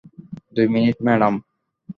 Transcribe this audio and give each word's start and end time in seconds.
দুই 0.55 0.67
minute, 0.67 0.97
madam. 1.05 1.33